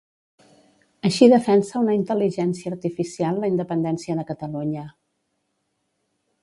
Així 1.09 1.27
defensa 1.33 1.77
una 1.83 1.97
intel·ligència 1.97 2.73
artificial 2.77 3.39
la 3.45 3.51
independència 3.53 4.19
de 4.21 4.27
Catalunya. 4.33 4.89